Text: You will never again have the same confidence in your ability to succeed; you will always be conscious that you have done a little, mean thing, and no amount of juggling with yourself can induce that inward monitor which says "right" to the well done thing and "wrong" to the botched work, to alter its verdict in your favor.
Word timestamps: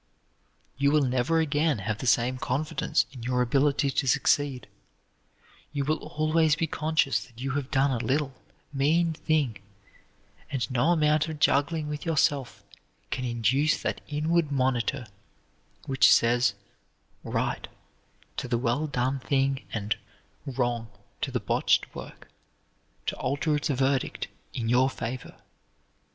You 0.79 0.89
will 0.91 1.03
never 1.03 1.39
again 1.41 1.77
have 1.77 1.99
the 1.99 2.07
same 2.07 2.39
confidence 2.39 3.05
in 3.11 3.21
your 3.21 3.43
ability 3.43 3.91
to 3.91 4.07
succeed; 4.07 4.67
you 5.73 5.85
will 5.85 5.97
always 5.99 6.55
be 6.55 6.65
conscious 6.65 7.23
that 7.25 7.39
you 7.39 7.51
have 7.51 7.69
done 7.69 7.91
a 7.91 8.03
little, 8.03 8.33
mean 8.73 9.13
thing, 9.13 9.59
and 10.49 10.71
no 10.71 10.87
amount 10.91 11.27
of 11.29 11.37
juggling 11.39 11.87
with 11.87 12.03
yourself 12.03 12.63
can 13.11 13.25
induce 13.25 13.79
that 13.83 14.01
inward 14.07 14.51
monitor 14.51 15.05
which 15.85 16.11
says 16.11 16.55
"right" 17.23 17.67
to 18.37 18.47
the 18.47 18.57
well 18.57 18.87
done 18.87 19.19
thing 19.19 19.65
and 19.71 19.97
"wrong" 20.47 20.89
to 21.21 21.29
the 21.29 21.39
botched 21.39 21.93
work, 21.93 22.27
to 23.05 23.15
alter 23.17 23.55
its 23.55 23.67
verdict 23.69 24.29
in 24.51 24.67
your 24.67 24.89
favor. 24.89 25.35